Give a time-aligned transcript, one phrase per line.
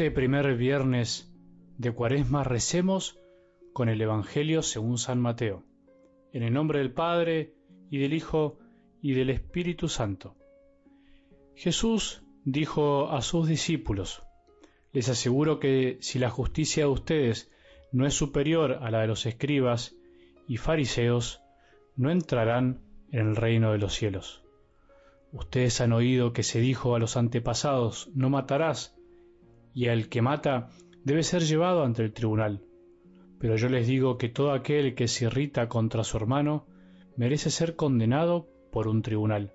[0.00, 1.30] este primer viernes
[1.76, 3.18] de Cuaresma recemos
[3.74, 5.62] con el Evangelio según San Mateo,
[6.32, 7.52] en el nombre del Padre
[7.90, 8.58] y del Hijo
[9.02, 10.36] y del Espíritu Santo.
[11.54, 14.22] Jesús dijo a sus discípulos,
[14.94, 17.52] les aseguro que si la justicia de ustedes
[17.92, 19.94] no es superior a la de los escribas
[20.48, 21.42] y fariseos,
[21.94, 22.80] no entrarán
[23.12, 24.42] en el reino de los cielos.
[25.30, 28.96] Ustedes han oído que se dijo a los antepasados, no matarás,
[29.74, 30.68] y al que mata
[31.04, 32.62] debe ser llevado ante el tribunal.
[33.38, 36.66] Pero yo les digo que todo aquel que se irrita contra su hermano
[37.16, 39.52] merece ser condenado por un tribunal,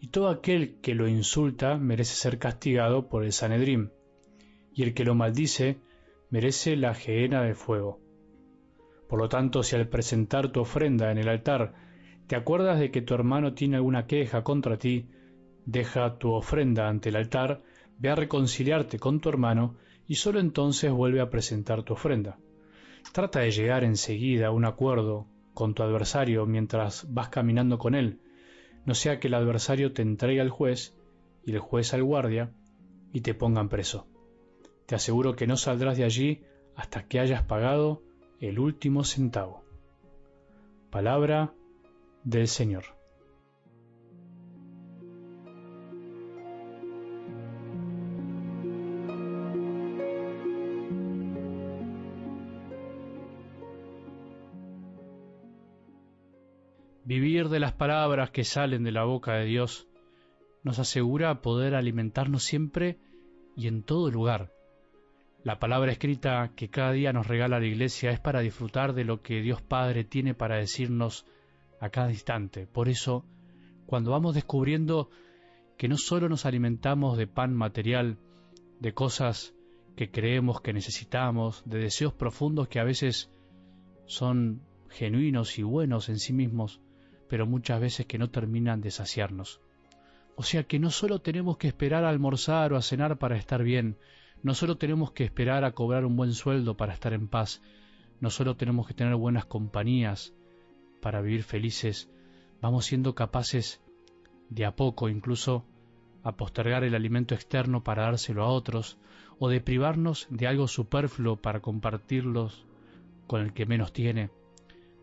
[0.00, 3.92] y todo aquel que lo insulta merece ser castigado por el Sanedrín,
[4.72, 5.78] y el que lo maldice
[6.30, 8.00] merece la gehenna de fuego.
[9.08, 11.74] Por lo tanto, si al presentar tu ofrenda en el altar
[12.28, 15.08] te acuerdas de que tu hermano tiene alguna queja contra ti,
[15.66, 17.62] deja tu ofrenda ante el altar,
[18.00, 19.76] ve a reconciliarte con tu hermano
[20.08, 22.38] y sólo entonces vuelve a presentar tu ofrenda.
[23.12, 28.20] Trata de llegar enseguida a un acuerdo con tu adversario mientras vas caminando con él,
[28.84, 30.96] no sea que el adversario te entregue al juez
[31.44, 32.52] y el juez al guardia
[33.12, 34.06] y te pongan preso.
[34.86, 36.42] Te aseguro que no saldrás de allí
[36.74, 38.02] hasta que hayas pagado
[38.40, 39.64] el último centavo.
[40.90, 41.52] Palabra
[42.24, 42.99] del Señor.
[57.10, 59.88] Vivir de las palabras que salen de la boca de Dios
[60.62, 63.00] nos asegura poder alimentarnos siempre
[63.56, 64.52] y en todo lugar.
[65.42, 69.22] La palabra escrita que cada día nos regala la Iglesia es para disfrutar de lo
[69.22, 71.26] que Dios Padre tiene para decirnos
[71.80, 72.68] a cada instante.
[72.68, 73.24] Por eso,
[73.86, 75.10] cuando vamos descubriendo
[75.76, 78.18] que no solo nos alimentamos de pan material,
[78.78, 79.52] de cosas
[79.96, 83.32] que creemos que necesitamos, de deseos profundos que a veces
[84.06, 86.80] son genuinos y buenos en sí mismos,
[87.30, 89.60] pero muchas veces que no terminan de saciarnos.
[90.34, 93.62] O sea que no solo tenemos que esperar a almorzar o a cenar para estar
[93.62, 93.96] bien,
[94.42, 97.62] no solo tenemos que esperar a cobrar un buen sueldo para estar en paz,
[98.20, 100.34] no solo tenemos que tener buenas compañías,
[101.00, 102.10] para vivir felices,
[102.60, 103.80] vamos siendo capaces
[104.48, 105.64] de a poco incluso
[106.24, 108.98] a postergar el alimento externo para dárselo a otros,
[109.38, 112.66] o de privarnos de algo superfluo para compartirlos
[113.28, 114.30] con el que menos tiene.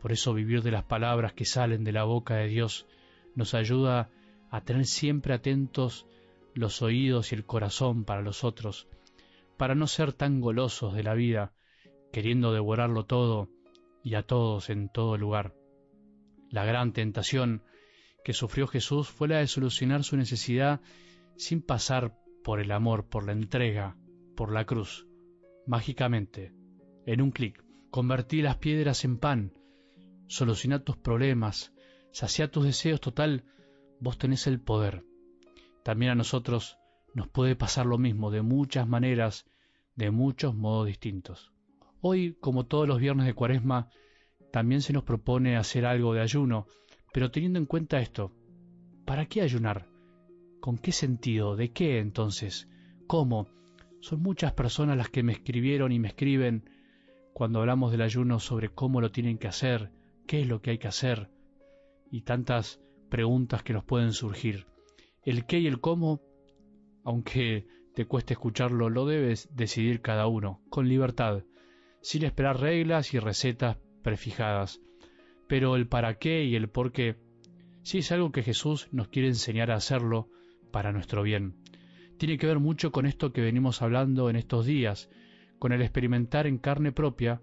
[0.00, 2.86] Por eso vivir de las palabras que salen de la boca de Dios
[3.34, 4.10] nos ayuda
[4.50, 6.06] a tener siempre atentos
[6.54, 8.88] los oídos y el corazón para los otros,
[9.56, 11.52] para no ser tan golosos de la vida,
[12.12, 13.48] queriendo devorarlo todo
[14.02, 15.54] y a todos en todo lugar.
[16.50, 17.62] La gran tentación
[18.24, 20.80] que sufrió Jesús fue la de solucionar su necesidad
[21.36, 23.96] sin pasar por el amor, por la entrega,
[24.36, 25.06] por la cruz.
[25.66, 26.52] Mágicamente,
[27.04, 29.52] en un clic, convertí las piedras en pan,
[30.28, 31.74] soluciona tus problemas,
[32.12, 33.44] sacia tus deseos, total,
[34.00, 35.04] vos tenés el poder.
[35.82, 36.78] También a nosotros
[37.14, 39.46] nos puede pasar lo mismo de muchas maneras,
[39.96, 41.52] de muchos modos distintos.
[42.00, 43.90] Hoy, como todos los viernes de Cuaresma,
[44.52, 46.66] también se nos propone hacer algo de ayuno,
[47.12, 48.32] pero teniendo en cuenta esto,
[49.04, 49.88] ¿para qué ayunar?
[50.60, 51.56] ¿Con qué sentido?
[51.56, 52.68] ¿De qué entonces?
[53.06, 53.48] ¿Cómo?
[54.00, 56.70] Son muchas personas las que me escribieron y me escriben
[57.32, 59.90] cuando hablamos del ayuno sobre cómo lo tienen que hacer,
[60.28, 61.30] qué es lo que hay que hacer,
[62.10, 64.66] y tantas preguntas que nos pueden surgir.
[65.24, 66.20] El qué y el cómo,
[67.02, 71.44] aunque te cueste escucharlo, lo debes decidir cada uno, con libertad,
[72.02, 74.80] sin esperar reglas y recetas prefijadas.
[75.48, 77.16] Pero el para qué y el por qué
[77.82, 80.28] sí es algo que Jesús nos quiere enseñar a hacerlo
[80.70, 81.56] para nuestro bien.
[82.18, 85.08] Tiene que ver mucho con esto que venimos hablando en estos días,
[85.58, 87.40] con el experimentar en carne propia,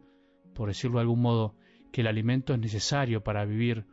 [0.53, 1.55] por decirlo de algún modo,
[1.95, 3.85] que el alimento es necesario para vivir,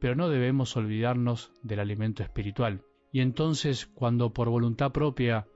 [0.00, 2.82] pero no debemos olvidarnos del alimento espiritual.
[3.12, 5.46] Y entonces, cuando por voluntad propia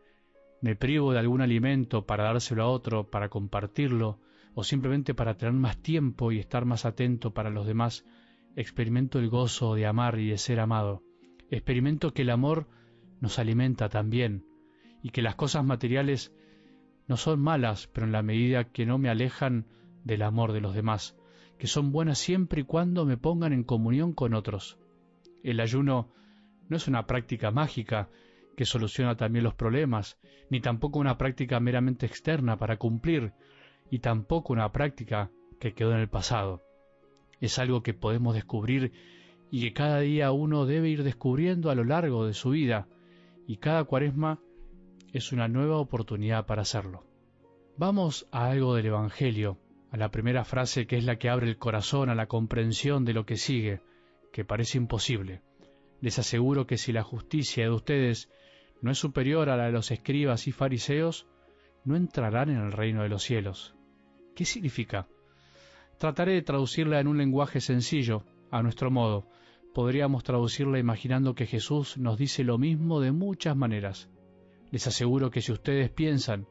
[0.63, 4.21] me privo de algún alimento para dárselo a otro, para compartirlo,
[4.55, 8.07] o simplemente para tener más tiempo y estar más atento para los demás,
[8.55, 11.03] experimento el gozo de amar y de ser amado.
[11.51, 12.69] Experimento que el amor
[13.19, 14.45] nos alimenta también
[15.03, 16.33] y que las cosas materiales
[17.09, 19.67] no son malas, pero en la medida que no me alejan
[20.05, 21.17] del amor de los demás,
[21.61, 24.79] que son buenas siempre y cuando me pongan en comunión con otros.
[25.43, 26.11] El ayuno
[26.71, 28.09] no es una práctica mágica
[28.57, 30.19] que soluciona también los problemas,
[30.49, 33.35] ni tampoco una práctica meramente externa para cumplir
[33.91, 36.63] y tampoco una práctica que quedó en el pasado.
[37.43, 38.93] Es algo que podemos descubrir
[39.51, 42.89] y que cada día uno debe ir descubriendo a lo largo de su vida
[43.47, 44.41] y cada cuaresma
[45.13, 47.05] es una nueva oportunidad para hacerlo.
[47.77, 49.59] Vamos a algo del Evangelio,
[49.91, 53.13] a la primera frase que es la que abre el corazón a la comprensión de
[53.13, 53.81] lo que sigue,
[54.33, 55.43] que parece imposible.
[56.01, 58.31] Les aseguro que si la justicia de ustedes
[58.81, 61.27] no es superior a la de los escribas y fariseos,
[61.85, 63.75] no entrarán en el reino de los cielos.
[64.35, 65.09] ¿Qué significa?
[65.99, 69.27] Trataré de traducirla en un lenguaje sencillo, a nuestro modo.
[69.75, 74.09] Podríamos traducirla imaginando que Jesús nos dice lo mismo de muchas maneras.
[74.71, 76.47] Les aseguro que si ustedes piensan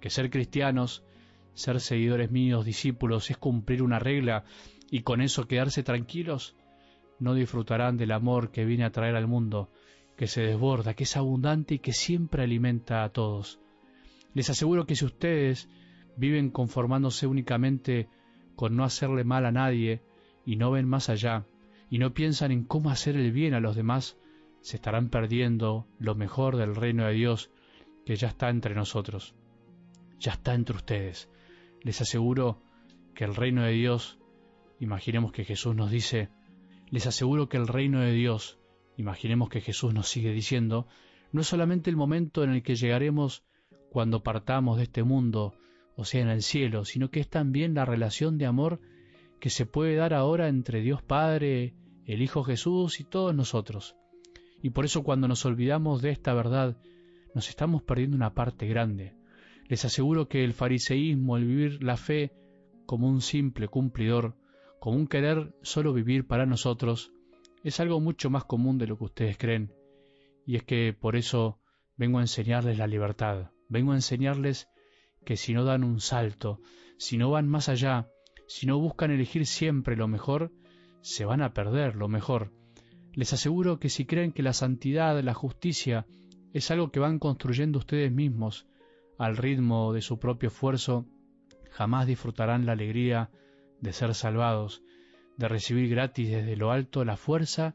[0.00, 1.04] que ser cristianos,
[1.54, 4.44] ser seguidores míos, discípulos, es cumplir una regla
[4.90, 6.56] y con eso quedarse tranquilos,
[7.18, 9.70] no disfrutarán del amor que viene a traer al mundo,
[10.16, 13.60] que se desborda, que es abundante y que siempre alimenta a todos.
[14.34, 15.68] Les aseguro que si ustedes
[16.16, 18.08] viven conformándose únicamente
[18.56, 20.02] con no hacerle mal a nadie
[20.44, 21.46] y no ven más allá,
[21.90, 24.16] y no piensan en cómo hacer el bien a los demás,
[24.62, 27.50] se estarán perdiendo lo mejor del reino de Dios
[28.06, 29.34] que ya está entre nosotros,
[30.18, 31.28] ya está entre ustedes.
[31.82, 32.62] Les aseguro
[33.14, 34.18] que el reino de Dios,
[34.78, 36.30] imaginemos que Jesús nos dice,
[36.90, 38.58] les aseguro que el reino de Dios,
[38.96, 40.86] imaginemos que Jesús nos sigue diciendo,
[41.32, 43.44] no es solamente el momento en el que llegaremos
[43.90, 45.54] cuando partamos de este mundo,
[45.96, 48.80] o sea, en el cielo, sino que es también la relación de amor
[49.40, 51.74] que se puede dar ahora entre Dios Padre,
[52.06, 53.96] el Hijo Jesús y todos nosotros.
[54.62, 56.76] Y por eso cuando nos olvidamos de esta verdad,
[57.34, 59.14] nos estamos perdiendo una parte grande.
[59.68, 62.32] Les aseguro que el fariseísmo, el vivir la fe
[62.86, 64.36] como un simple cumplidor,
[64.80, 67.12] como un querer solo vivir para nosotros,
[67.62, 69.72] es algo mucho más común de lo que ustedes creen.
[70.44, 71.60] Y es que por eso
[71.96, 74.68] vengo a enseñarles la libertad, vengo a enseñarles
[75.24, 76.60] que si no dan un salto,
[76.98, 78.08] si no van más allá,
[78.48, 80.52] si no buscan elegir siempre lo mejor,
[81.00, 82.52] se van a perder lo mejor.
[83.14, 86.06] Les aseguro que si creen que la santidad, la justicia,
[86.52, 88.66] es algo que van construyendo ustedes mismos
[89.18, 91.06] al ritmo de su propio esfuerzo,
[91.70, 93.30] jamás disfrutarán la alegría
[93.80, 94.82] de ser salvados,
[95.36, 97.74] de recibir gratis desde lo alto la fuerza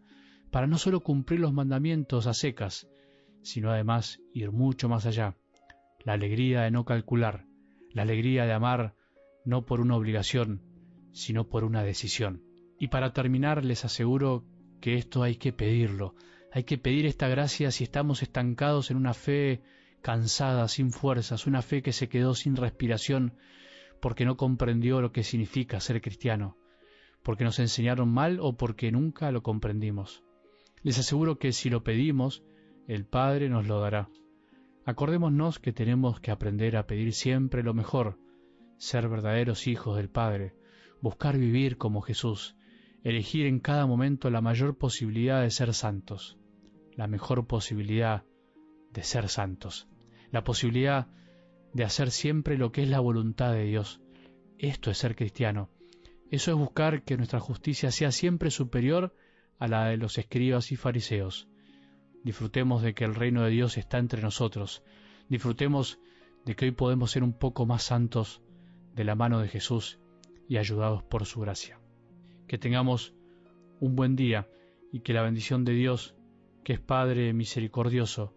[0.51, 2.87] para no solo cumplir los mandamientos a secas,
[3.41, 5.35] sino además ir mucho más allá.
[6.03, 7.45] La alegría de no calcular,
[7.91, 8.95] la alegría de amar
[9.45, 10.61] no por una obligación,
[11.11, 12.43] sino por una decisión.
[12.79, 14.45] Y para terminar les aseguro
[14.81, 16.15] que esto hay que pedirlo,
[16.51, 19.61] hay que pedir esta gracia si estamos estancados en una fe
[20.07, 23.33] cansada, sin fuerzas, una fe que se quedó sin respiración,
[23.99, 26.55] porque no comprendió lo que significa ser cristiano,
[27.23, 30.23] porque nos enseñaron mal o porque nunca lo comprendimos.
[30.81, 32.41] Les aseguro que si lo pedimos,
[32.87, 34.07] el Padre nos lo dará.
[34.85, 38.17] Acordémonos que tenemos que aprender a pedir siempre lo mejor,
[38.77, 40.55] ser verdaderos hijos del Padre,
[41.01, 42.55] buscar vivir como Jesús,
[43.03, 46.37] elegir en cada momento la mayor posibilidad de ser santos,
[46.95, 48.23] la mejor posibilidad
[48.93, 49.89] de ser santos,
[50.31, 51.07] la posibilidad
[51.73, 54.01] de hacer siempre lo que es la voluntad de Dios.
[54.57, 55.69] Esto es ser cristiano.
[56.29, 59.15] Eso es buscar que nuestra justicia sea siempre superior
[59.59, 61.47] a la de los escribas y fariseos.
[62.23, 64.83] Disfrutemos de que el reino de Dios está entre nosotros.
[65.29, 65.99] Disfrutemos
[66.45, 68.41] de que hoy podemos ser un poco más santos
[68.95, 69.99] de la mano de Jesús
[70.49, 71.79] y ayudados por su gracia.
[72.47, 73.13] Que tengamos
[73.79, 74.49] un buen día
[74.91, 76.15] y que la bendición de Dios,
[76.63, 78.36] que es Padre misericordioso,